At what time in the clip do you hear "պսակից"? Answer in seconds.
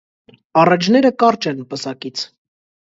1.75-2.29